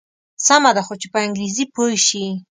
[0.45, 2.25] سمه ده خو چې په انګریزي پوی شي.